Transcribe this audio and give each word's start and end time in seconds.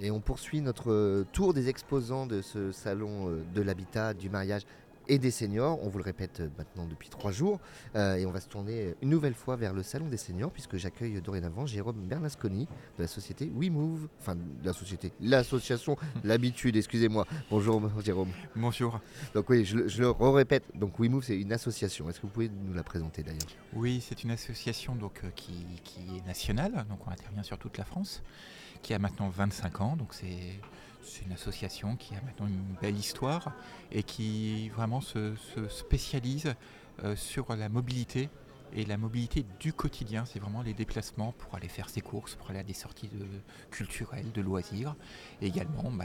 Et 0.00 0.10
on 0.10 0.20
poursuit 0.20 0.60
notre 0.60 0.90
euh, 0.90 1.24
tour 1.32 1.52
des 1.52 1.68
exposants 1.68 2.26
de 2.26 2.40
ce 2.42 2.72
salon 2.72 3.28
euh, 3.30 3.42
de 3.54 3.60
l'habitat, 3.60 4.14
du 4.14 4.30
mariage 4.30 4.62
et 5.08 5.18
des 5.18 5.30
seniors. 5.32 5.82
On 5.84 5.88
vous 5.88 5.98
le 5.98 6.04
répète 6.04 6.40
euh, 6.40 6.48
maintenant 6.56 6.86
depuis 6.86 7.08
trois 7.10 7.32
jours. 7.32 7.58
Euh, 7.96 8.14
et 8.14 8.24
on 8.24 8.30
va 8.30 8.40
se 8.40 8.48
tourner 8.48 8.94
une 9.02 9.10
nouvelle 9.10 9.34
fois 9.34 9.56
vers 9.56 9.74
le 9.74 9.82
salon 9.82 10.06
des 10.08 10.16
seniors 10.16 10.50
puisque 10.50 10.76
j'accueille 10.76 11.20
dorénavant 11.20 11.66
Jérôme 11.66 11.96
Bernasconi 12.06 12.66
de 12.96 13.02
la 13.02 13.08
société 13.08 13.50
WeMove. 13.54 14.08
Enfin, 14.20 14.36
de 14.36 14.40
la 14.64 14.72
société, 14.72 15.12
l'association, 15.20 15.96
l'habitude, 16.24 16.76
excusez-moi. 16.76 17.26
Bonjour 17.50 17.82
Jérôme. 18.02 18.30
Bonjour. 18.56 19.00
Donc 19.34 19.50
oui, 19.50 19.66
je, 19.66 19.76
le- 19.76 19.88
je 19.88 20.00
le 20.00 20.10
répète. 20.10 20.64
Donc 20.74 20.98
WeMove, 20.98 21.24
c'est 21.24 21.38
une 21.38 21.52
association. 21.52 22.08
Est-ce 22.08 22.20
que 22.20 22.26
vous 22.26 22.32
pouvez 22.32 22.48
nous 22.48 22.72
la 22.72 22.84
présenter 22.84 23.22
d'ailleurs? 23.22 23.40
Oui, 23.74 24.02
c'est 24.06 24.22
une 24.24 24.30
association 24.30 24.94
donc, 24.94 25.20
qui, 25.36 25.66
qui 25.84 26.00
est 26.16 26.26
nationale, 26.26 26.86
donc 26.88 27.00
on 27.06 27.10
intervient 27.10 27.42
sur 27.42 27.58
toute 27.58 27.76
la 27.76 27.84
France, 27.84 28.22
qui 28.82 28.94
a 28.94 28.98
maintenant 28.98 29.28
25 29.28 29.80
ans, 29.80 29.96
donc 29.96 30.14
c'est 30.14 30.60
une 31.26 31.32
association 31.32 31.96
qui 31.96 32.14
a 32.14 32.20
maintenant 32.22 32.46
une 32.46 32.74
belle 32.80 32.96
histoire 32.96 33.52
et 33.92 34.02
qui 34.02 34.68
vraiment 34.70 35.00
se, 35.00 35.34
se 35.36 35.68
spécialise 35.68 36.54
euh, 37.04 37.16
sur 37.16 37.54
la 37.56 37.68
mobilité 37.68 38.28
et 38.72 38.84
la 38.84 38.96
mobilité 38.96 39.44
du 39.58 39.72
quotidien, 39.72 40.24
c'est 40.24 40.38
vraiment 40.38 40.62
les 40.62 40.74
déplacements 40.74 41.32
pour 41.32 41.56
aller 41.56 41.66
faire 41.66 41.88
ses 41.88 42.00
courses, 42.00 42.36
pour 42.36 42.50
aller 42.50 42.60
à 42.60 42.62
des 42.62 42.72
sorties 42.74 43.08
de, 43.08 43.26
culturelles, 43.72 44.30
de 44.32 44.40
loisirs, 44.40 44.94
et 45.42 45.48
également 45.48 45.90
bah, 45.90 46.04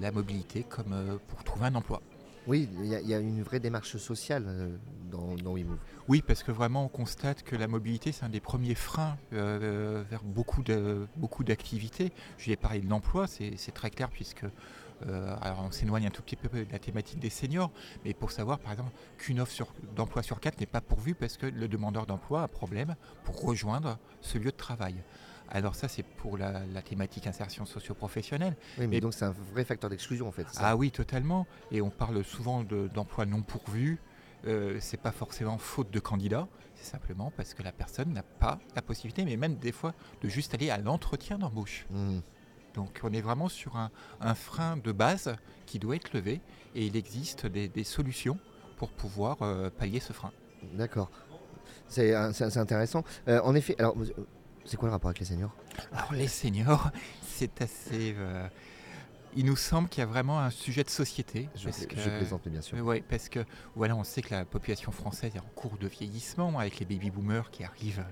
la 0.00 0.10
mobilité 0.10 0.62
comme 0.62 0.92
euh, 0.94 1.18
pour 1.28 1.44
trouver 1.44 1.66
un 1.66 1.74
emploi. 1.74 2.00
Oui, 2.46 2.66
il 2.80 2.86
y, 2.86 2.94
a- 2.94 3.00
il 3.02 3.08
y 3.08 3.12
a 3.12 3.18
une 3.18 3.42
vraie 3.42 3.60
démarche 3.60 3.98
sociale 3.98 4.44
euh, 4.46 4.74
dans, 5.08 5.34
dans 5.36 5.54
WeMove. 5.54 5.78
Oui, 6.08 6.22
parce 6.26 6.42
que 6.42 6.52
vraiment 6.52 6.84
on 6.84 6.88
constate 6.88 7.42
que 7.42 7.56
la 7.56 7.66
mobilité 7.68 8.12
c'est 8.12 8.24
un 8.24 8.28
des 8.28 8.40
premiers 8.40 8.74
freins 8.74 9.16
euh, 9.32 10.04
vers 10.08 10.22
beaucoup 10.22 10.62
de 10.62 11.06
beaucoup 11.16 11.44
d'activités. 11.44 12.12
Je 12.38 12.50
vais 12.50 12.56
parler 12.56 12.80
de 12.80 12.88
l'emploi, 12.88 13.26
c'est 13.26 13.72
très 13.74 13.90
clair 13.90 14.08
puisque 14.10 14.44
euh, 15.06 15.36
alors 15.40 15.60
on 15.64 15.70
s'éloigne 15.70 16.06
un 16.06 16.10
tout 16.10 16.22
petit 16.22 16.36
peu 16.36 16.48
de 16.64 16.72
la 16.72 16.78
thématique 16.78 17.18
des 17.20 17.30
seniors, 17.30 17.70
mais 18.04 18.14
pour 18.14 18.30
savoir 18.30 18.58
par 18.58 18.72
exemple 18.72 18.90
qu'une 19.16 19.40
offre 19.40 19.66
d'emploi 19.94 20.22
sur 20.22 20.40
quatre 20.40 20.58
n'est 20.60 20.66
pas 20.66 20.80
pourvue 20.80 21.14
parce 21.14 21.36
que 21.36 21.46
le 21.46 21.68
demandeur 21.68 22.06
d'emploi 22.06 22.42
a 22.42 22.48
problème 22.48 22.96
pour 23.24 23.40
rejoindre 23.42 23.98
ce 24.20 24.38
lieu 24.38 24.50
de 24.50 24.56
travail. 24.56 24.96
Alors 25.50 25.74
ça 25.76 25.88
c'est 25.88 26.02
pour 26.02 26.36
la, 26.36 26.66
la 26.66 26.82
thématique 26.82 27.26
insertion 27.26 27.64
socio-professionnelle. 27.64 28.54
Oui, 28.78 28.86
mais 28.86 28.96
Et- 28.96 29.00
donc 29.00 29.14
c'est 29.14 29.24
un 29.24 29.34
vrai 29.54 29.64
facteur 29.64 29.88
d'exclusion 29.88 30.28
en 30.28 30.32
fait. 30.32 30.46
ça? 30.50 30.60
Ah 30.62 30.76
oui, 30.76 30.90
totalement. 30.90 31.46
Et 31.70 31.80
on 31.80 31.88
parle 31.90 32.22
souvent 32.24 32.64
de- 32.64 32.88
d'emplois 32.92 33.24
non 33.24 33.40
pourvus. 33.42 33.98
Euh, 34.46 34.78
c'est 34.80 35.00
pas 35.00 35.10
forcément 35.12 35.58
faute 35.58 35.90
de 35.90 35.98
candidat, 35.98 36.46
c'est 36.74 36.88
simplement 36.90 37.32
parce 37.36 37.54
que 37.54 37.62
la 37.62 37.72
personne 37.72 38.12
n'a 38.12 38.22
pas 38.22 38.58
la 38.76 38.82
possibilité, 38.82 39.24
mais 39.24 39.36
même 39.36 39.56
des 39.56 39.72
fois, 39.72 39.94
de 40.22 40.28
juste 40.28 40.54
aller 40.54 40.70
à 40.70 40.78
l'entretien 40.78 41.38
d'embauche. 41.38 41.86
Mhm. 41.90 42.22
Donc 42.74 43.00
on 43.02 43.12
est 43.12 43.20
vraiment 43.20 43.48
sur 43.48 43.76
un, 43.76 43.90
un 44.20 44.34
frein 44.34 44.76
de 44.76 44.92
base 44.92 45.34
qui 45.66 45.78
doit 45.78 45.96
être 45.96 46.12
levé 46.12 46.40
et 46.74 46.86
il 46.86 46.96
existe 46.96 47.46
des, 47.46 47.68
des 47.68 47.82
solutions 47.84 48.38
pour 48.76 48.90
pouvoir 48.90 49.42
euh, 49.42 49.70
pallier 49.70 49.98
ce 50.00 50.12
frein. 50.12 50.30
D'accord. 50.74 51.10
C'est 51.88 52.14
intéressant. 52.14 53.02
Euh, 53.26 53.40
en 53.42 53.54
effet, 53.54 53.74
alors, 53.78 53.96
euh, 53.98 54.26
c'est 54.64 54.76
quoi 54.76 54.88
le 54.88 54.92
rapport 54.92 55.08
avec 55.08 55.20
les 55.20 55.26
seniors? 55.26 55.54
Alors 55.92 56.12
les 56.12 56.28
seniors, 56.28 56.90
c'est 57.22 57.60
assez... 57.62 58.14
euh, 58.16 58.46
il 59.36 59.44
nous 59.44 59.56
semble 59.56 59.88
qu'il 59.88 60.00
y 60.00 60.02
a 60.02 60.06
vraiment 60.06 60.40
un 60.40 60.50
sujet 60.50 60.82
de 60.84 60.90
société. 60.90 61.48
je, 61.54 61.64
parce 61.64 61.80
je 61.82 61.86
que- 61.86 61.94
plaisante, 62.18 62.42
mais 62.46 62.52
bien 62.52 62.62
sûr. 62.62 62.78
Oui, 62.84 63.02
parce 63.08 63.28
que 63.28 63.44
voilà, 63.76 63.94
on 63.96 64.04
sait 64.04 64.22
que 64.22 64.34
la 64.34 64.44
population 64.44 64.90
française 64.92 65.36
est 65.36 65.40
en 65.40 65.50
cours 65.54 65.76
de 65.78 65.86
vieillissement 65.88 66.58
avec 66.58 66.78
les 66.80 66.86
baby 66.86 67.10
boomers 67.10 67.50
qui 67.50 67.64
arrivent 67.64 68.04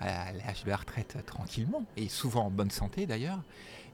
à 0.00 0.32
l'âge 0.32 0.64
de 0.64 0.70
la 0.70 0.76
retraite 0.76 1.18
tranquillement 1.26 1.84
et 1.96 2.08
souvent 2.08 2.46
en 2.46 2.50
bonne 2.50 2.70
santé 2.70 3.06
d'ailleurs. 3.06 3.42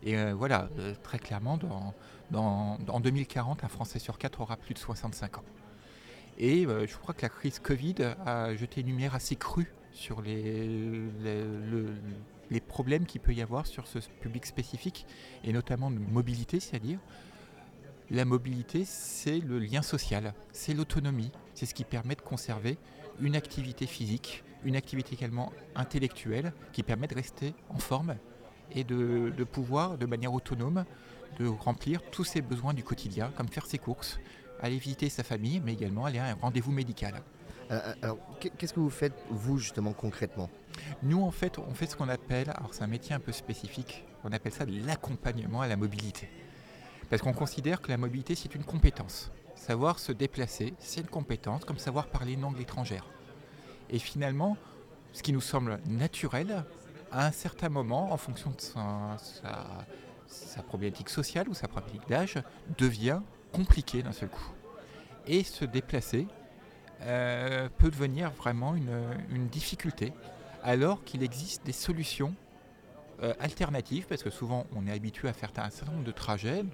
Et 0.03 0.17
euh, 0.19 0.35
voilà, 0.35 0.69
euh, 0.79 0.95
très 1.03 1.19
clairement, 1.19 1.57
dans, 1.57 1.95
dans- 2.31 2.79
en 2.89 3.01
2040, 3.01 3.65
un 3.65 3.69
Français 3.69 3.99
sur 3.99 4.19
quatre 4.19 4.41
aura 4.41 4.57
plus 4.57 4.75
de 4.75 4.79
65 4.79 5.39
ans. 5.39 5.45
Et 6.39 6.67
euh, 6.67 6.87
je 6.87 6.97
crois 6.99 7.15
que 7.15 7.23
la 7.23 7.31
crise 7.31 7.59
Covid 7.59 7.95
a 8.27 8.55
jeté 8.55 8.83
une 8.83 8.89
lumière 8.89 9.15
assez 9.15 9.37
crue 9.37 9.73
sur 9.97 10.21
les, 10.21 10.69
les, 11.23 11.43
le- 11.71 11.95
les 12.51 12.61
problèmes 12.61 13.07
qu'il 13.07 13.21
peut 13.21 13.33
y 13.35 13.43
avoir 13.43 13.67
sur 13.67 13.89
ce 13.89 13.99
public 14.21 14.47
spécifique, 14.47 15.05
et 15.43 15.53
notamment 15.53 15.91
de 15.91 15.99
mobilité, 15.99 16.61
c'est-à-dire 16.61 17.01
la 18.11 18.25
mobilité, 18.25 18.85
c'est 18.85 19.41
le 19.41 19.59
lien 19.59 19.83
social, 19.83 20.33
c'est 20.53 20.75
l'autonomie, 20.75 21.33
c'est 21.55 21.67
ce 21.67 21.75
qui 21.75 21.83
permet 21.85 22.15
de 22.15 22.21
conserver 22.21 22.79
une 23.21 23.35
activité 23.35 23.87
physique, 23.87 24.45
une 24.65 24.77
activité 24.77 25.15
également 25.15 25.53
intellectuelle, 25.75 26.53
qui 26.73 26.85
permet 26.85 27.09
de 27.09 27.15
rester 27.17 27.55
en 27.69 27.79
forme 27.79 28.15
et 28.71 28.85
de, 28.85 29.33
de 29.37 29.45
pouvoir, 29.45 29.99
de 29.99 30.07
manière 30.07 30.33
autonome, 30.33 30.85
de 31.41 31.47
remplir 31.47 32.01
tous 32.13 32.25
ses 32.25 32.43
besoins 32.43 32.75
du 32.75 32.85
quotidien, 32.85 33.33
comme 33.37 33.49
faire 33.49 33.67
ses 33.67 33.79
courses, 33.79 34.21
aller 34.61 34.79
visiter 34.79 35.09
sa 35.09 35.25
famille, 35.25 35.61
mais 35.65 35.73
également 35.73 36.05
aller 36.05 36.19
à 36.19 36.27
un 36.27 36.35
rendez-vous 36.35 36.73
médical. 36.73 37.23
Euh, 37.71 37.95
Alors, 38.03 38.19
qu'est- 38.41 38.51
qu'est-ce 38.51 38.73
que 38.73 38.81
vous 38.81 38.91
faites, 38.91 39.15
vous, 39.31 39.59
justement, 39.59 39.93
concrètement? 39.93 40.49
Nous, 41.03 41.21
en 41.23 41.31
fait, 41.31 41.59
on 41.59 41.75
fait 41.75 41.87
ce 41.87 41.97
qu'on 41.97 42.09
appelle, 42.09 42.51
alors 42.51 42.73
c'est 42.75 42.85
un 42.85 42.89
métier 42.89 43.15
un 43.15 43.19
peu 43.21 43.33
spécifique, 43.33 44.05
on 44.25 44.33
appelle 44.33 44.53
ça 44.53 44.67
de 44.67 44.87
l'accompagnement 44.87 45.63
à 45.63 45.67
la 45.69 45.77
mobilité. 45.77 46.29
Parce 47.11 47.23
qu'on 47.23 47.33
considère 47.33 47.81
que 47.83 47.89
la 47.91 47.97
mobilité, 47.97 48.35
c'est 48.35 48.55
une 48.55 48.65
compétence. 48.65 49.31
Savoir 49.55 49.99
se 49.99 50.13
déplacer, 50.13 50.75
c'est 50.79 51.01
une 51.01 51.07
compétence, 51.09 51.65
comme 51.65 51.79
savoir 51.79 52.07
parler 52.09 52.35
une 52.35 52.43
langue 52.43 52.61
étrangère. 52.61 53.07
Et 53.91 53.99
finalement, 53.99 54.57
ce 55.13 55.23
qui 55.23 55.33
nous 55.33 55.41
semble 55.41 55.79
naturel, 55.87 56.65
à 57.11 57.27
un 57.27 57.33
certain 57.33 57.69
moment, 57.69 58.13
en 58.13 58.17
fonction 58.17 58.51
de 58.51 58.61
sa, 58.61 59.17
sa- 59.19 59.87
sa 60.27 60.63
problématique 60.63 61.09
sociale 61.09 61.49
ou 61.49 61.55
sa 61.55 61.69
problématique 61.69 62.09
d'âge, 62.09 62.35
devient 62.79 63.21
compliqué 63.53 64.03
d'un 64.03 64.13
seul 64.13 64.29
coup. 64.29 64.51
Et 65.27 65.43
se 65.43 65.65
déplacer 65.65 66.27
euh, 67.03 67.69
peut 67.79 67.91
devenir 67.91 68.31
vraiment 68.31 68.75
une, 68.75 69.49
difficulté, 69.49 70.13
alors 70.63 71.05
qu'il 71.05 71.23
existe 71.23 71.65
des 71.65 71.73
solutions 71.73 72.35
euh, 73.23 73.35
alternatives, 73.39 74.07
parce 74.09 74.23
que 74.23 74.31
souvent 74.31 74.67
on 74.75 74.87
est 74.87 74.93
habitué 74.93 75.29
à 75.29 75.33
faire 75.33 75.51
un 75.57 75.71
certain 75.71 75.93
nombre 75.93 76.05
de 76.05 76.13
trajets, 76.13 76.65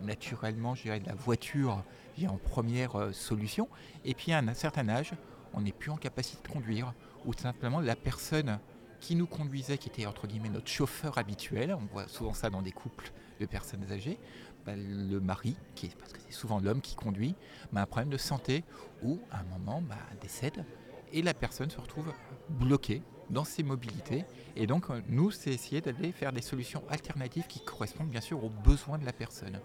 naturellement 0.00 0.74
je 0.74 0.82
dirais 0.82 1.00
la 1.06 1.14
voiture 1.14 1.82
vient 2.16 2.30
en 2.30 2.36
première 2.36 2.96
euh, 2.96 3.12
solution, 3.12 3.68
et 4.04 4.14
puis 4.14 4.32
à 4.32 4.38
un 4.38 4.54
certain 4.54 4.88
âge, 4.88 5.12
on 5.54 5.60
n'est 5.60 5.72
plus 5.72 5.90
en 5.90 5.96
capacité 5.96 6.42
de 6.42 6.52
conduire, 6.52 6.92
ou 7.24 7.32
simplement 7.34 7.80
la 7.80 7.96
personne 7.96 8.58
qui 9.00 9.14
nous 9.14 9.26
conduisait, 9.26 9.78
qui 9.78 9.88
était 9.88 10.06
entre 10.06 10.26
guillemets 10.26 10.48
notre 10.48 10.68
chauffeur 10.68 11.18
habituel, 11.18 11.76
on 11.78 11.86
voit 11.86 12.08
souvent 12.08 12.34
ça 12.34 12.50
dans 12.50 12.62
des 12.62 12.72
couples 12.72 13.12
de 13.40 13.46
personnes 13.46 13.84
âgées, 13.90 14.18
bah, 14.64 14.72
le 14.76 15.20
mari, 15.20 15.56
qui 15.74 15.86
est, 15.86 15.96
parce 15.96 16.12
que 16.12 16.18
c'est 16.26 16.32
souvent 16.32 16.58
l'homme 16.58 16.80
qui 16.80 16.96
conduit, 16.96 17.34
bah, 17.72 17.80
a 17.80 17.82
un 17.84 17.86
problème 17.86 18.10
de 18.10 18.16
santé 18.16 18.64
ou 19.02 19.20
à 19.30 19.40
un 19.40 19.44
moment 19.44 19.80
bah, 19.82 19.96
décède 20.20 20.64
et 21.12 21.22
la 21.22 21.34
personne 21.34 21.70
se 21.70 21.80
retrouve 21.80 22.12
bloquée 22.48 23.02
dans 23.30 23.44
ses 23.44 23.62
mobilités. 23.62 24.24
Et 24.56 24.66
donc 24.66 24.90
euh, 24.90 25.00
nous, 25.08 25.30
c'est 25.30 25.50
essayer 25.50 25.80
d'aller 25.80 26.12
faire 26.12 26.32
des 26.32 26.42
solutions 26.42 26.82
alternatives 26.88 27.46
qui 27.46 27.60
correspondent 27.60 28.10
bien 28.10 28.20
sûr 28.20 28.42
aux 28.42 28.50
besoins 28.50 28.98
de 28.98 29.04
la 29.04 29.12
personne. 29.12 29.60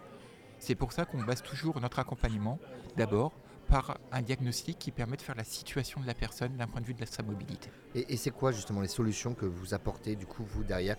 C'est 0.59 0.75
pour 0.75 0.91
ça 0.91 1.05
qu'on 1.05 1.23
base 1.23 1.41
toujours 1.41 1.79
notre 1.81 1.99
accompagnement 1.99 2.59
d'abord 2.95 3.33
par 3.71 3.97
un 4.11 4.21
diagnostic 4.21 4.77
qui 4.77 4.91
permet 4.91 5.15
de 5.15 5.21
faire 5.21 5.35
la 5.35 5.45
situation 5.45 6.01
de 6.01 6.05
la 6.07 6.13
personne 6.13 6.57
d'un 6.57 6.67
point 6.67 6.81
de 6.81 6.85
vue 6.85 6.93
de 6.93 7.05
sa 7.05 7.23
mobilité. 7.23 7.69
Et, 7.95 8.13
et 8.13 8.17
c'est 8.17 8.29
quoi, 8.31 8.51
justement, 8.51 8.81
les 8.81 8.89
solutions 8.89 9.33
que 9.33 9.45
vous 9.45 9.73
apportez, 9.73 10.17
du 10.17 10.25
coup, 10.25 10.43
vous, 10.43 10.63
derrière? 10.65 10.97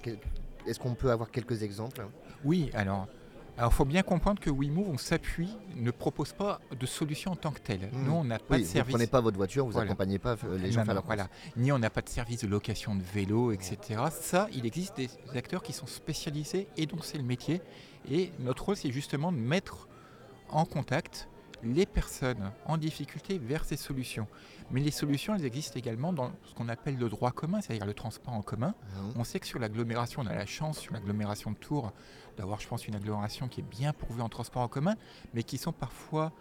Est-ce 0.66 0.80
qu'on 0.80 0.94
peut 0.94 1.10
avoir 1.10 1.30
quelques 1.30 1.62
exemples? 1.62 2.06
Oui, 2.44 2.70
alors 2.72 3.06
il 3.62 3.70
faut 3.70 3.84
bien 3.84 4.02
comprendre 4.02 4.40
que 4.40 4.48
WeMove, 4.48 4.88
on 4.88 4.96
s'appuie, 4.96 5.54
ne 5.76 5.90
propose 5.90 6.32
pas 6.32 6.60
de 6.74 6.86
solution 6.86 7.32
en 7.32 7.36
tant 7.36 7.50
que 7.52 7.60
telle. 7.60 7.90
Hmm. 7.92 8.04
Nous, 8.06 8.12
on 8.12 8.24
n'a 8.24 8.38
pas 8.38 8.54
Oui, 8.54 8.62
de 8.62 8.66
vous 8.66 8.72
service. 8.72 8.94
prenez 8.94 9.06
pas 9.06 9.20
votre 9.20 9.36
voiture, 9.36 9.66
vous 9.66 9.72
Voilà. 9.72 9.90
accompagnez 9.90 10.18
pas 10.18 10.36
euh, 10.44 10.56
les 10.56 10.72
gens 10.72 10.80
Non, 10.80 10.86
faire 10.86 10.94
non, 10.94 11.00
leur 11.00 11.04
voilà. 11.04 11.28
Ni 11.58 11.70
on 11.70 11.78
n'a 11.78 11.90
pas 11.90 12.00
de 12.00 12.08
service 12.08 12.40
de 12.40 12.46
location 12.46 12.94
de 12.96 13.02
vélo, 13.02 13.52
etc. 13.52 13.76
Ça, 14.10 14.48
il 14.54 14.64
existe 14.64 14.96
des 14.96 15.10
acteurs 15.34 15.62
qui 15.62 15.74
sont 15.74 15.86
spécialisés 15.86 16.66
et 16.78 16.86
donc 16.86 17.04
c'est 17.04 17.18
le 17.18 17.24
métier. 17.24 17.60
Et 18.10 18.32
notre 18.38 18.64
rôle, 18.64 18.76
c'est 18.76 18.90
justement 18.90 19.30
de 19.30 19.36
mettre 19.36 19.86
en 20.48 20.64
contact 20.64 21.28
les 21.62 21.86
personnes 21.86 22.50
en 22.66 22.76
difficulté 22.76 23.38
vers 23.38 23.64
ces 23.64 23.76
solutions. 23.76 24.26
Mais 24.70 24.80
les 24.80 24.90
solutions, 24.90 25.34
elles 25.34 25.44
existent 25.44 25.78
également 25.78 26.12
dans 26.12 26.32
ce 26.44 26.54
qu'on 26.54 26.68
appelle 26.68 26.96
le 26.98 27.08
droit 27.08 27.30
commun, 27.30 27.60
c'est-à-dire 27.60 27.86
le 27.86 27.94
transport 27.94 28.34
en 28.34 28.42
commun. 28.42 28.74
Mhm. 28.96 29.12
On 29.16 29.24
sait 29.24 29.40
que 29.40 29.46
sur 29.46 29.58
l'agglomération, 29.58 30.22
on 30.22 30.26
a 30.26 30.34
la 30.34 30.46
chance 30.46 30.78
sur 30.78 30.92
l'agglomération 30.92 31.50
de 31.52 31.56
Tours 31.56 31.92
d'avoir, 32.36 32.60
je 32.60 32.68
pense, 32.68 32.86
une 32.88 32.94
agglomération 32.94 33.48
qui 33.48 33.60
est 33.60 33.68
bien 33.68 33.92
pourvue 33.92 34.22
en 34.22 34.28
transport 34.28 34.62
en 34.62 34.68
commun, 34.68 34.96
mais 35.34 35.42
qui 35.42 35.58
sont 35.58 35.72
parfois 35.72 36.32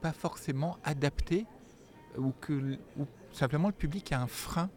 pas 0.00 0.12
forcément 0.12 0.78
adaptées 0.84 1.46
ou 2.16 2.32
que 2.40 2.78
ou 2.96 3.06
simplement 3.32 3.68
le 3.68 3.74
public 3.74 4.12
a 4.12 4.20
un 4.20 4.26
frein 4.26 4.70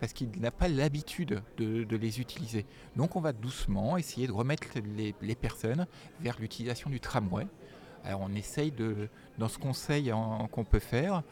parce 0.00 0.12
qu'il 0.12 0.30
n'a 0.40 0.50
pas 0.50 0.68
l'habitude 0.68 1.42
de, 1.56 1.84
de 1.84 1.96
les 1.96 2.20
utiliser. 2.20 2.66
Donc 2.96 3.16
on 3.16 3.20
va 3.20 3.32
doucement 3.32 3.96
essayer 3.96 4.26
de 4.26 4.32
remettre 4.32 4.68
les, 4.96 5.14
les 5.20 5.34
personnes 5.34 5.86
vers 6.20 6.38
l'utilisation 6.38 6.88
du 6.88 7.00
tramway. 7.00 7.46
Alors 8.08 8.22
on 8.22 8.34
essaye 8.34 8.72
de, 8.72 9.08
dans 9.36 9.48
ce 9.48 9.58
conseil 9.58 10.12
qu'on 10.50 10.64
peut 10.64 10.78
faire, 10.78 11.22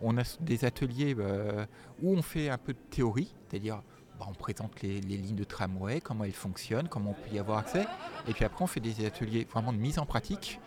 on 0.00 0.16
a 0.16 0.22
des 0.40 0.64
ateliers 0.64 1.14
euh, 1.18 1.66
où 2.02 2.14
on 2.16 2.22
fait 2.22 2.48
un 2.48 2.56
peu 2.56 2.72
de 2.72 2.78
théorie, 2.78 3.34
c'est-à-dire 3.48 3.82
bah, 4.18 4.26
on 4.28 4.34
présente 4.34 4.80
les, 4.80 5.00
les 5.00 5.16
lignes 5.16 5.34
de 5.34 5.44
tramway, 5.44 6.00
comment 6.00 6.22
elles 6.22 6.32
fonctionnent, 6.32 6.88
comment 6.88 7.10
on 7.10 7.28
peut 7.28 7.34
y 7.34 7.40
avoir 7.40 7.58
accès. 7.58 7.84
Et 8.28 8.32
puis 8.32 8.44
après, 8.44 8.62
on 8.62 8.68
fait 8.68 8.80
des 8.80 9.04
ateliers 9.04 9.44
vraiment 9.50 9.72
de 9.72 9.78
mise 9.78 9.98
en 9.98 10.06
pratique 10.06 10.60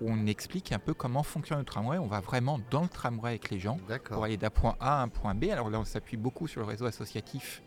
où 0.00 0.10
on 0.10 0.24
explique 0.26 0.72
un 0.72 0.78
peu 0.78 0.94
comment 0.94 1.22
fonctionne 1.22 1.58
le 1.58 1.64
tramway. 1.66 1.98
On 1.98 2.06
va 2.06 2.20
vraiment 2.20 2.58
dans 2.70 2.82
le 2.82 2.88
tramway 2.88 3.28
avec 3.28 3.50
les 3.50 3.58
gens 3.58 3.76
pour 4.04 4.24
aller 4.24 4.38
d'un 4.38 4.48
point 4.48 4.74
A 4.80 5.00
à 5.00 5.02
un 5.02 5.08
point 5.08 5.34
B. 5.34 5.44
Alors 5.52 5.68
là, 5.68 5.78
on 5.78 5.84
s'appuie 5.84 6.16
beaucoup 6.16 6.48
sur 6.48 6.62
le 6.62 6.66
réseau 6.66 6.86
associatif 6.86 7.62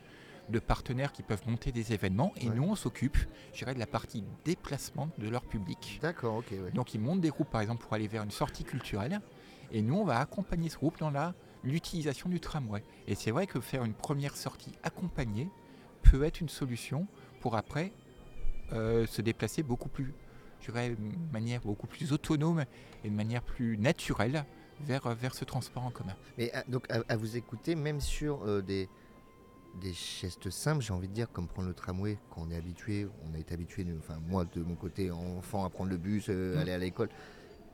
de 0.50 0.60
partenaires 0.60 1.12
qui 1.14 1.24
peuvent 1.24 1.42
monter 1.48 1.72
des 1.72 1.94
événements. 1.94 2.34
Et 2.38 2.50
Ouais. 2.50 2.56
nous, 2.56 2.64
on 2.64 2.76
s'occupe, 2.76 3.18
je 3.54 3.60
dirais, 3.60 3.74
de 3.74 3.80
la 3.80 3.88
partie 3.88 4.24
déplacement 4.46 5.10
de 5.18 5.30
leur 5.30 5.44
public. 5.46 6.00
D'accord, 6.02 6.38
ok. 6.38 6.48
ouais. 6.52 6.72
Donc 6.72 6.94
ils 6.94 7.00
montent 7.00 7.22
des 7.22 7.30
groupes 7.30 7.50
par 7.50 7.62
exemple 7.62 7.82
pour 7.84 7.94
aller 7.94 8.08
vers 8.08 8.24
une 8.24 8.32
sortie 8.32 8.64
culturelle 8.64 9.22
et 9.72 9.82
nous 9.82 9.96
on 9.96 10.04
va 10.04 10.20
accompagner 10.20 10.70
ce 10.70 10.78
groupe 10.78 11.00
dans 11.00 11.12
la 11.12 11.34
l'utilisation 11.64 12.30
du 12.30 12.42
tramway. 12.42 12.84
Et 13.08 13.16
c'est 13.16 13.32
vrai 13.32 13.48
que 13.48 13.62
faire 13.62 13.86
une 13.86 13.94
première 13.94 14.36
sortie 14.36 14.74
accompagnée 14.84 15.50
peut 16.02 16.24
être 16.26 16.42
une 16.42 16.50
solution 16.50 17.08
pour 17.40 17.56
après 17.56 17.94
euh, 18.74 19.06
se 19.08 19.22
déplacer 19.22 19.64
beaucoup 19.64 19.88
plus, 19.88 20.14
je 20.60 20.66
dirais, 20.72 20.90
de 20.90 20.98
manière 21.32 21.62
beaucoup 21.62 21.88
plus 21.88 22.12
autonome 22.12 22.66
et 23.06 23.10
de 23.10 23.16
manière 23.16 23.42
plus 23.44 23.78
naturelle 23.78 24.44
vers, 24.82 25.08
vers 25.16 25.34
ce 25.34 25.46
transport 25.46 25.86
en 25.86 25.92
commun. 25.92 26.16
Mais 26.38 26.52
ah, 26.54 26.64
donc 26.68 26.86
à, 26.92 27.02
à 27.08 27.16
vous 27.16 27.38
écouter, 27.38 27.76
même 27.76 28.02
sur 28.02 28.44
euh, 28.46 28.62
des, 28.62 28.90
des 29.82 29.94
gestes 29.94 30.50
simples, 30.50 30.82
j'ai 30.84 30.94
envie 30.94 31.08
de 31.08 31.14
dire, 31.14 31.32
comme 31.32 31.48
prendre 31.48 31.68
le 31.68 31.74
tramway, 31.74 32.18
quand 32.30 32.42
on 32.48 32.52
est 32.52 32.56
habitué, 32.56 33.08
on 33.30 33.34
a 33.34 33.40
été 33.40 33.54
habitué, 33.54 33.86
enfin 34.00 34.20
moi 34.28 34.46
de 34.46 34.62
mon 34.62 34.76
côté, 34.76 35.10
enfant, 35.12 35.66
à 35.66 35.70
prendre 35.70 35.90
le 35.90 35.98
bus, 35.98 36.26
euh, 36.30 36.56
Mm. 36.56 36.60
aller 36.60 36.72
à 36.72 36.78
l'école, 36.78 37.10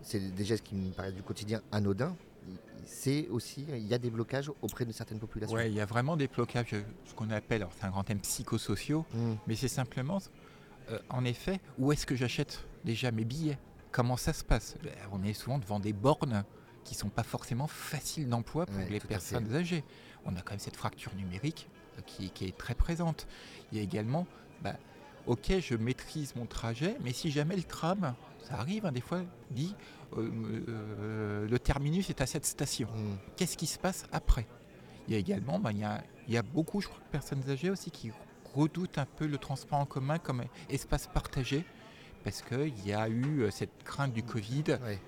c'est 0.01 0.19
des 0.33 0.45
gestes 0.45 0.63
qui 0.63 0.75
me 0.75 0.91
paraissent 0.91 1.15
du 1.15 1.23
quotidien 1.23 1.61
anodins. 1.71 2.15
C'est 2.85 3.27
aussi, 3.27 3.65
il 3.69 3.85
y 3.87 3.93
a 3.93 3.97
des 3.97 4.09
blocages 4.09 4.49
auprès 4.61 4.85
de 4.85 4.91
certaines 4.91 5.19
populations. 5.19 5.55
Ouais, 5.55 5.69
il 5.69 5.75
y 5.75 5.81
a 5.81 5.85
vraiment 5.85 6.15
des 6.17 6.27
blocages, 6.27 6.73
ce 7.05 7.13
qu'on 7.13 7.29
appelle, 7.29 7.61
alors 7.61 7.73
c'est 7.77 7.85
un 7.85 7.89
grand 7.91 8.03
thème 8.03 8.19
psychosociaux, 8.21 9.05
Mm. 9.13 9.33
Mais 9.47 9.55
c'est 9.55 9.67
simplement, 9.67 10.19
euh, 10.89 10.99
en 11.09 11.25
effet, 11.25 11.59
où 11.77 11.91
est-ce 11.91 12.05
que 12.05 12.15
j'achète 12.15 12.65
déjà 12.85 13.11
mes 13.11 13.25
billets? 13.25 13.59
Comment 13.91 14.17
ça 14.17 14.33
se 14.33 14.43
passe? 14.43 14.75
Ben, 14.83 14.91
On 15.11 15.23
est 15.23 15.33
souvent 15.33 15.59
devant 15.59 15.79
des 15.79 15.93
bornes 15.93 16.43
qui 16.85 16.95
sont 16.95 17.09
pas 17.09 17.23
forcément 17.23 17.67
faciles 17.67 18.29
d'emploi 18.29 18.65
pour 18.65 18.77
Ouais, 18.77 18.87
les 18.89 18.99
personnes 18.99 19.53
âgées. 19.53 19.83
On 20.25 20.35
a 20.35 20.41
quand 20.41 20.51
même 20.51 20.59
cette 20.59 20.75
fracture 20.77 21.13
numérique 21.15 21.67
euh, 21.69 21.78
qui, 22.05 22.29
qui 22.29 22.45
est 22.45 22.57
très 22.57 22.75
présente. 22.75 23.27
Il 23.71 23.77
y 23.77 23.81
a 23.81 23.83
également, 23.83 24.25
bah, 24.61 24.75
ok, 25.27 25.59
je 25.59 25.75
maîtrise 25.75 26.35
mon 26.35 26.45
trajet, 26.45 26.97
mais 27.01 27.13
si 27.13 27.31
jamais 27.31 27.55
le 27.55 27.63
tram, 27.63 28.13
ça 28.43 28.55
arrive 28.55 28.85
hein, 28.85 28.91
des 28.91 29.01
fois, 29.01 29.21
dit, 29.51 29.75
euh, 30.17 30.29
euh, 30.67 31.47
le 31.47 31.59
terminus 31.59 32.09
est 32.09 32.21
à 32.21 32.25
cette 32.25 32.45
station 32.45 32.87
Mm. 32.87 33.17
qu'est-ce 33.35 33.57
qui 33.57 33.67
se 33.67 33.77
passe 33.77 34.05
après? 34.11 34.47
Il 35.07 35.13
y 35.13 35.17
a 35.17 35.19
également, 35.19 35.59
ben, 35.59 35.71
il, 35.71 35.79
y 35.79 35.83
a, 35.83 36.03
il 36.27 36.33
y 36.33 36.37
a 36.37 36.41
beaucoup, 36.41 36.81
je 36.81 36.87
crois, 36.87 36.99
de 36.99 37.11
personnes 37.11 37.43
âgées 37.49 37.69
aussi 37.69 37.91
qui 37.91 38.11
redoutent 38.55 38.97
un 38.97 39.05
peu 39.05 39.27
le 39.27 39.37
transport 39.37 39.79
en 39.79 39.85
commun 39.85 40.17
comme 40.17 40.43
espace 40.69 41.07
partagé, 41.07 41.63
parce 42.23 42.41
qu'il 42.41 42.85
y 42.85 42.93
a 42.93 43.07
eu 43.07 43.41
euh, 43.41 43.51
cette 43.51 43.83
crainte 43.83 44.13
du 44.13 44.23
Covid 44.23 44.63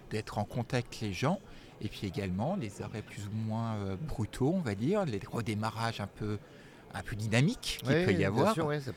d'être 0.10 0.38
en 0.38 0.46
contact 0.46 0.88
avec 0.94 1.02
les 1.02 1.14
gens, 1.14 1.40
et 1.82 1.88
puis 1.88 2.08
également 2.08 2.56
les 2.56 2.82
arrêts 2.82 3.02
plus 3.02 3.26
ou 3.28 3.48
moins 3.48 3.76
euh, 3.76 3.96
brutaux, 3.96 4.54
on 4.56 4.62
va 4.62 4.76
dire, 4.76 5.06
les 5.06 5.20
redémarrages 5.30 6.02
un 6.02 6.08
peu, 6.08 6.38
un 6.94 7.04
peu 7.04 7.16
dynamiques 7.16 7.80
qu'il 7.84 7.94
peut 8.06 8.12
y 8.14 8.26
avoir, 8.26 8.54
sûr, 8.54 8.66
ouais, 8.66 8.80
ça- 8.82 8.92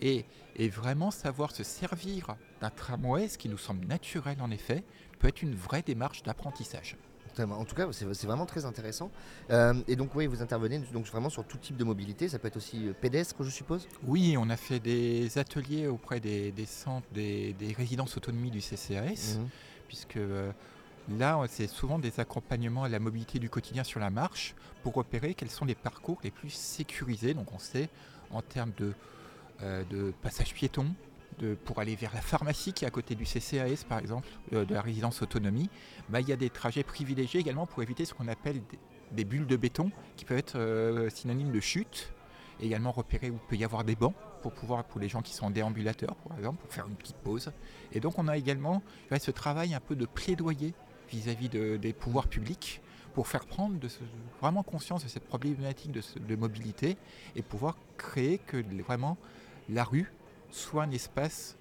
et, 0.00 0.24
et 0.56 0.68
vraiment 0.68 1.10
savoir 1.10 1.50
se 1.52 1.62
servir 1.62 2.36
d'un 2.60 2.70
tramway, 2.70 3.28
ce 3.28 3.38
qui 3.38 3.48
nous 3.48 3.58
semble 3.58 3.86
naturel 3.86 4.36
en 4.40 4.50
effet, 4.50 4.82
peut 5.18 5.28
être 5.28 5.42
une 5.42 5.54
vraie 5.54 5.82
démarche 5.82 6.22
d'apprentissage. 6.22 6.96
En 7.40 7.64
tout 7.64 7.74
cas, 7.74 7.88
c'est 7.90 8.04
vraiment 8.26 8.46
très 8.46 8.64
intéressant. 8.64 9.10
Euh, 9.50 9.74
et 9.88 9.96
donc, 9.96 10.14
oui, 10.14 10.26
vous 10.28 10.40
intervenez 10.40 10.78
donc 10.92 11.04
vraiment 11.06 11.30
sur 11.30 11.44
tout 11.44 11.56
type 11.58 11.76
de 11.76 11.82
mobilité. 11.82 12.28
Ça 12.28 12.38
peut 12.38 12.46
être 12.46 12.56
aussi 12.58 12.86
euh, 12.86 12.92
pédestre, 12.92 13.42
je 13.42 13.50
suppose? 13.50 13.88
Oui, 14.06 14.36
on 14.38 14.48
a 14.50 14.56
fait 14.56 14.78
des 14.78 15.36
ateliers 15.36 15.88
auprès 15.88 16.20
des, 16.20 16.52
des 16.52 16.66
centres, 16.66 17.08
des, 17.12 17.52
des 17.54 17.72
résidences 17.72 18.16
autonomie 18.16 18.52
du 18.52 18.60
CCAS, 18.60 19.36
Mhm. 19.38 19.48
puisque 19.88 20.16
euh, 20.16 20.52
là, 21.08 21.38
euh, 21.38 21.46
c'est 21.48 21.66
souvent 21.66 21.98
des 21.98 22.20
accompagnements 22.20 22.84
à 22.84 22.88
la 22.88 22.98
mobilité 22.98 23.38
du 23.38 23.50
quotidien 23.50 23.84
sur 23.84 24.00
la 24.00 24.10
marche 24.10 24.54
pour 24.82 24.94
repérer 24.94 25.34
quels 25.34 25.50
sont 25.50 25.64
les 25.64 25.74
parcours 25.74 26.18
les 26.22 26.30
plus 26.30 26.50
sécurisés. 26.50 27.34
Donc, 27.34 27.52
on 27.52 27.58
sait 27.58 27.88
en 28.30 28.42
termes 28.42 28.72
de, 28.76 28.92
euh, 29.62 30.12
passage 30.22 30.54
piéton, 30.54 30.86
pour 31.64 31.80
aller 31.80 31.96
vers 31.96 32.14
la 32.14 32.20
pharmacie 32.20 32.72
qui 32.72 32.84
est 32.84 32.88
à 32.88 32.92
côté 32.92 33.16
du 33.16 33.24
CCAS, 33.24 33.84
par 33.88 33.98
exemple, 33.98 34.28
euh, 34.52 34.64
de 34.64 34.72
la 34.72 34.80
résidence 34.80 35.20
autonomie, 35.20 35.68
bah, 36.08 36.20
il 36.20 36.28
y 36.28 36.32
a 36.32 36.36
des 36.36 36.48
trajets 36.48 36.84
privilégiés 36.84 37.40
également 37.40 37.66
pour 37.66 37.82
éviter 37.82 38.04
ce 38.04 38.14
qu'on 38.14 38.28
appelle 38.28 38.62
des, 39.10 39.24
bulles 39.24 39.48
de 39.48 39.56
béton 39.56 39.90
qui 40.16 40.24
peuvent 40.24 40.38
être 40.38 41.08
synonymes 41.12 41.50
de 41.50 41.58
chute 41.60 42.12
également 42.60 42.92
repérer 42.92 43.30
où 43.30 43.38
peut 43.48 43.56
y 43.56 43.64
avoir 43.64 43.82
des 43.82 43.96
bancs 43.96 44.14
pour 44.42 44.52
pouvoir 44.52 44.84
pour 44.84 45.00
les 45.00 45.08
gens 45.08 45.22
qui 45.22 45.34
sont 45.34 45.46
en 45.46 45.50
déambulateur 45.50 46.14
par 46.28 46.38
exemple 46.38 46.58
pour 46.60 46.72
faire 46.72 46.86
une 46.86 46.94
petite 46.94 47.16
pause 47.16 47.50
et 47.92 47.98
donc 47.98 48.18
on 48.18 48.28
a 48.28 48.36
également 48.36 48.82
ce 49.18 49.30
travail 49.32 49.74
un 49.74 49.80
peu 49.80 49.96
de 49.96 50.06
plaidoyer 50.06 50.72
vis-à-vis 51.10 51.48
de- 51.48 51.76
des 51.76 51.92
pouvoirs 51.92 52.26
publics 52.28 52.80
pour 53.14 53.28
faire 53.28 53.44
prendre 53.46 53.78
de 53.78 53.88
ce- 53.88 54.00
vraiment 54.40 54.62
conscience 54.62 55.04
de 55.04 55.08
cette 55.08 55.24
problématique 55.24 55.92
de, 55.92 56.36
mobilité 56.36 56.96
et 57.36 57.42
pouvoir 57.42 57.76
créer 57.96 58.38
que 58.38 58.56
vraiment 58.82 59.16
la 59.68 59.84
rue 59.84 60.10
soit 60.50 60.82
un 60.84 60.90
espace 60.90 61.56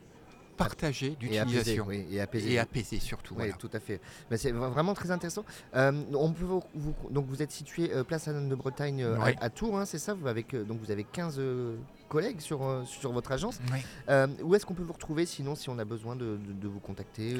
partagé 0.57 1.07
Et 1.07 1.15
d'utilisation 1.15 1.85
oui, 1.87 2.05
et 2.11 2.21
apaisé. 2.21 2.53
et 2.53 2.59
apaisé 2.59 2.99
surtout 2.99 3.33
Oui, 3.33 3.39
voilà. 3.45 3.53
tout 3.53 3.69
à 3.73 3.79
fait. 3.79 3.99
Mais 4.29 4.37
c'est 4.37 4.51
vra- 4.51 4.69
vraiment 4.69 4.93
très 4.93 5.09
intéressant. 5.09 5.43
Euh, 5.75 5.91
on 6.13 6.31
peut 6.31 6.45
vous, 6.45 6.63
vous- 6.75 6.93
donc 7.09 7.25
vous 7.25 7.41
êtes 7.41 7.51
situé 7.51 7.91
euh, 7.91 8.03
place 8.03 8.27
Anne 8.27 8.49
de 8.49 8.55
Bretagne 8.55 9.01
euh, 9.03 9.17
à- 9.41 9.49
Tours, 9.49 9.79
hein, 9.79 9.85
c'est 9.85 9.97
ça? 9.97 10.13
Vous 10.13 10.27
avec, 10.27 10.55
Donc 10.55 10.79
vous 10.79 10.91
avez 10.91 11.05
15 11.05 11.37
euh, 11.39 11.75
collègues 12.07 12.39
sur, 12.39 12.83
sur 12.85 13.11
votre 13.11 13.31
agence. 13.31 13.59
Oui. 13.71 13.79
Où 14.43 14.53
est-ce 14.53 14.65
qu'on 14.67 14.75
peut 14.75 14.83
vous 14.83 14.93
retrouver 14.93 15.25
sinon 15.25 15.55
si 15.55 15.69
on 15.69 15.79
a 15.79 15.85
besoin 15.85 16.15
de, 16.15 16.37
de- 16.37 16.53
de 16.53 16.67
vous 16.67 16.79
contacter 16.79 17.35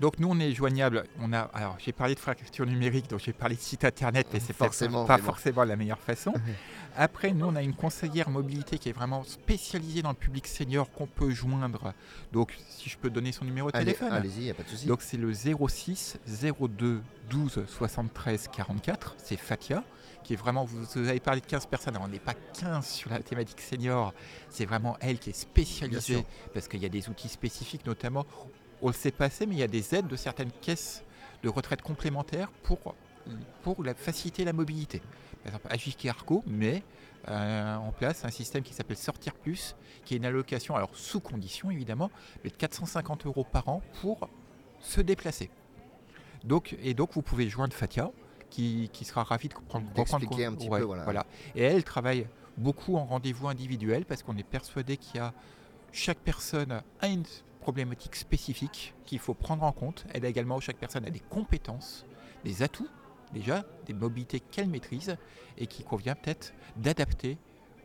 Donc 0.00 0.18
nous 0.18 0.28
on 0.28 0.38
est 0.38 0.52
joignable. 0.52 1.04
On 1.20 1.32
a 1.32 1.40
alors 1.54 1.76
j'ai 1.78 1.92
parlé 1.92 2.14
de 2.14 2.20
fracture 2.20 2.66
numérique, 2.66 3.08
donc 3.08 3.20
j'ai 3.20 3.32
parlé 3.32 3.56
de 3.56 3.60
site 3.60 3.84
internet, 3.84 4.26
mais 4.32 4.40
c'est 4.40 4.52
Forcément, 4.52 5.06
pas 5.06 5.18
forcément 5.18 5.64
la 5.64 5.76
meilleure 5.76 5.98
façon. 6.00 6.34
Après 6.96 7.32
nous 7.32 7.46
on 7.46 7.56
a 7.56 7.62
une 7.62 7.74
conseillère 7.74 8.28
mobilité 8.30 8.78
qui 8.78 8.88
est 8.88 8.92
vraiment 8.92 9.24
spécialisée 9.24 10.02
dans 10.02 10.10
le 10.10 10.16
public 10.16 10.46
senior 10.46 10.90
qu'on 10.90 11.06
peut 11.06 11.30
joindre. 11.30 11.92
Donc 12.32 12.54
si 12.68 12.90
je 12.90 12.98
peux 12.98 13.10
donner 13.10 13.32
son 13.32 13.44
numéro 13.44 13.70
de 13.70 13.76
Allez- 13.76 13.94
téléphone. 13.94 14.12
Allez-y, 14.12 14.38
il 14.38 14.44
n'y 14.44 14.50
a 14.50 14.54
pas 14.54 14.62
de 14.64 14.68
souci. 14.68 14.86
Donc 14.86 15.00
c'est 15.02 15.16
le 15.16 15.32
06 15.32 16.18
02 16.26 17.00
12 17.30 17.64
73 17.66 18.48
44. 18.48 19.14
C'est 19.18 19.36
Fatia 19.36 19.82
qui 20.26 20.32
est 20.32 20.36
vraiment. 20.36 20.64
Vous, 20.64 20.78
vous 20.82 21.08
avez 21.08 21.20
parlé 21.20 21.40
de 21.40 21.46
15 21.46 21.66
personnes. 21.66 21.94
Alors, 21.94 22.08
on 22.08 22.10
n'est 22.10 22.18
pas 22.18 22.34
15 22.60 22.84
sur 22.86 23.10
la 23.10 23.20
thématique 23.20 23.60
senior. 23.60 24.12
C'est 24.50 24.64
vraiment 24.64 24.96
elle 25.00 25.18
qui 25.20 25.30
est 25.30 25.38
spécialisée 25.38 26.26
parce 26.52 26.66
qu'il 26.66 26.82
y 26.82 26.86
a 26.86 26.88
des 26.88 27.08
outils 27.08 27.28
spécifiques, 27.28 27.86
notamment. 27.86 28.26
On 28.86 28.90
le 28.90 28.94
sait 28.94 29.10
passer, 29.10 29.46
mais 29.46 29.56
il 29.56 29.58
y 29.58 29.64
a 29.64 29.66
des 29.66 29.96
aides 29.96 30.06
de 30.06 30.14
certaines 30.14 30.52
caisses 30.52 31.02
de 31.42 31.48
retraite 31.48 31.82
complémentaires 31.82 32.52
pour, 32.62 32.94
pour 33.62 33.82
la, 33.82 33.96
faciliter 33.96 34.44
la 34.44 34.52
mobilité. 34.52 35.00
Par 35.42 35.46
exemple, 35.46 35.66
Agiki 35.70 36.08
Arco 36.08 36.44
met 36.46 36.84
euh, 37.26 37.74
en 37.74 37.90
place 37.90 38.24
un 38.24 38.30
système 38.30 38.62
qui 38.62 38.74
s'appelle 38.74 38.96
Sortir 38.96 39.34
Plus, 39.34 39.74
qui 40.04 40.14
est 40.14 40.18
une 40.18 40.24
allocation, 40.24 40.76
alors 40.76 40.90
sous 40.94 41.18
condition 41.18 41.72
évidemment, 41.72 42.12
mais 42.44 42.50
de 42.50 42.54
450 42.54 43.26
euros 43.26 43.42
par 43.42 43.68
an 43.68 43.82
pour 44.02 44.28
se 44.78 45.00
déplacer. 45.00 45.50
Donc, 46.44 46.76
et 46.80 46.94
donc 46.94 47.12
vous 47.14 47.22
pouvez 47.22 47.48
joindre 47.48 47.74
Fatia, 47.74 48.12
qui, 48.50 48.88
qui 48.92 49.04
sera 49.04 49.24
ravie 49.24 49.48
de 49.48 49.54
prendre, 49.54 49.88
reprendre 49.96 50.26
un 50.32 50.54
petit 50.54 50.70
peu, 50.70 50.82
voilà. 50.82 51.26
Et 51.56 51.64
elle 51.64 51.82
travaille 51.82 52.28
beaucoup 52.56 52.94
en 52.94 53.04
rendez-vous 53.04 53.48
individuel 53.48 54.04
parce 54.04 54.22
qu'on 54.22 54.36
est 54.36 54.46
persuadé 54.48 54.96
qu'il 54.96 55.16
y 55.16 55.18
a 55.18 55.34
chaque 55.90 56.18
personne 56.18 56.82
a 57.00 57.08
une 57.08 57.24
problématique 57.66 58.14
spécifique 58.14 58.94
qu'il 59.06 59.18
faut 59.18 59.34
prendre 59.34 59.64
en 59.64 59.72
compte. 59.72 60.04
Elle 60.14 60.24
a 60.24 60.28
également, 60.28 60.60
chaque 60.60 60.76
personne 60.76 61.04
a 61.04 61.10
des 61.10 61.18
compétences, 61.18 62.06
des 62.44 62.62
atouts 62.62 62.88
déjà, 63.32 63.64
des 63.86 63.92
mobilités 63.92 64.38
qu'elle 64.38 64.68
maîtrise 64.68 65.16
et 65.58 65.66
qui 65.66 65.82
convient 65.82 66.14
peut-être 66.14 66.54
d'adapter 66.76 67.38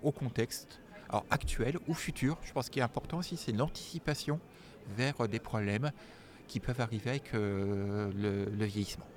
au 0.03 0.11
contexte 0.11 0.81
actuel 1.31 1.79
ou 1.87 1.95
futur. 1.95 2.37
Je 2.43 2.53
pense 2.53 2.69
qu'il 2.69 2.79
est 2.79 2.85
important 2.85 3.17
aussi, 3.17 3.37
c'est 3.37 3.53
l'anticipation 3.53 4.39
vers 4.95 5.19
euh, 5.19 5.27
des 5.27 5.39
problèmes 5.39 5.91
qui 6.47 6.59
peuvent 6.59 6.79
arriver 6.79 7.09
avec 7.09 7.33
euh, 7.33 8.11
le 8.13 8.65
vieillissement. 8.65 9.07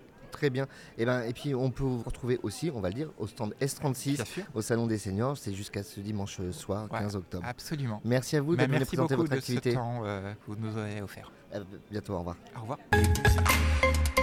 Très 0.45 0.51
bien. 0.51 0.67
Et, 0.99 1.07
ben, 1.07 1.23
et 1.23 1.33
puis 1.33 1.55
on 1.55 1.71
peut 1.71 1.85
vous 1.85 2.03
retrouver 2.03 2.39
aussi, 2.43 2.71
on 2.75 2.81
va 2.81 2.89
le 2.91 2.95
dire, 2.95 3.09
au 3.19 3.27
stand 3.27 3.55
S36, 3.63 4.17
Bien 4.17 4.25
sûr, 4.27 4.43
au 4.53 4.61
Salon 4.61 4.87
des 4.87 4.99
Seniors. 4.99 5.39
C'est 5.39 5.55
jusqu'à 5.55 5.83
ce 5.83 6.01
dimanche 6.01 6.39
soir, 6.51 6.87
Ouais. 6.93 6.99
15 6.99 7.17
octobre. 7.17 7.45
absolument. 7.47 8.01
Merci 8.05 8.37
à 8.37 8.43
vous 8.43 8.55
Bah, 8.57 8.67
de 8.67 8.71
merci 8.73 8.89
présenter 8.89 9.15
votre 9.17 9.31
de 9.31 9.35
ce 9.37 9.39
activité. 9.39 9.73
temps 9.73 10.03
euh, 10.05 10.33
que 10.35 10.39
vous 10.47 10.57
nous 10.57 10.77
avez 10.77 11.01
offert. 11.01 11.33
À 11.53 11.59
bientôt, 11.91 12.13
au 12.13 12.19
revoir. 12.19 12.37
Au 12.57 12.61
revoir. 12.61 12.79